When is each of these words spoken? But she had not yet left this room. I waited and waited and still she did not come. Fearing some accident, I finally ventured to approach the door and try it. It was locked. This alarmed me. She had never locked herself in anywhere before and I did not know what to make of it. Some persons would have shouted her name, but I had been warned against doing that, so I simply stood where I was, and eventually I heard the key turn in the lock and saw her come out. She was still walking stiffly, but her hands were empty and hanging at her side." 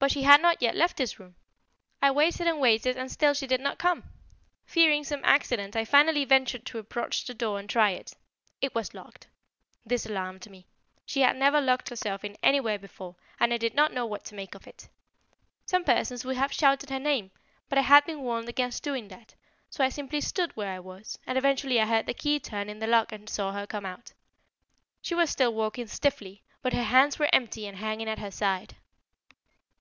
But 0.00 0.12
she 0.12 0.24
had 0.24 0.42
not 0.42 0.60
yet 0.60 0.76
left 0.76 0.98
this 0.98 1.18
room. 1.18 1.34
I 2.02 2.10
waited 2.10 2.46
and 2.46 2.60
waited 2.60 2.98
and 2.98 3.10
still 3.10 3.32
she 3.32 3.46
did 3.46 3.62
not 3.62 3.78
come. 3.78 4.04
Fearing 4.66 5.02
some 5.02 5.24
accident, 5.24 5.74
I 5.76 5.86
finally 5.86 6.26
ventured 6.26 6.66
to 6.66 6.78
approach 6.78 7.24
the 7.24 7.32
door 7.32 7.58
and 7.58 7.70
try 7.70 7.92
it. 7.92 8.12
It 8.60 8.74
was 8.74 8.92
locked. 8.92 9.28
This 9.86 10.04
alarmed 10.04 10.50
me. 10.50 10.66
She 11.06 11.22
had 11.22 11.36
never 11.36 11.58
locked 11.58 11.88
herself 11.88 12.22
in 12.22 12.36
anywhere 12.42 12.78
before 12.78 13.16
and 13.40 13.54
I 13.54 13.56
did 13.56 13.72
not 13.72 13.94
know 13.94 14.04
what 14.04 14.26
to 14.26 14.34
make 14.34 14.54
of 14.54 14.66
it. 14.66 14.90
Some 15.64 15.84
persons 15.84 16.22
would 16.22 16.36
have 16.36 16.52
shouted 16.52 16.90
her 16.90 17.00
name, 17.00 17.30
but 17.70 17.78
I 17.78 17.82
had 17.82 18.04
been 18.04 18.20
warned 18.20 18.50
against 18.50 18.82
doing 18.82 19.08
that, 19.08 19.34
so 19.70 19.82
I 19.82 19.88
simply 19.88 20.20
stood 20.20 20.54
where 20.54 20.70
I 20.74 20.80
was, 20.80 21.18
and 21.26 21.38
eventually 21.38 21.80
I 21.80 21.86
heard 21.86 22.04
the 22.04 22.12
key 22.12 22.38
turn 22.38 22.68
in 22.68 22.78
the 22.78 22.86
lock 22.86 23.10
and 23.10 23.26
saw 23.26 23.52
her 23.52 23.66
come 23.66 23.86
out. 23.86 24.12
She 25.00 25.14
was 25.14 25.30
still 25.30 25.54
walking 25.54 25.86
stiffly, 25.86 26.42
but 26.60 26.74
her 26.74 26.84
hands 26.84 27.18
were 27.18 27.30
empty 27.32 27.66
and 27.66 27.78
hanging 27.78 28.10
at 28.10 28.18
her 28.18 28.30
side." 28.30 28.76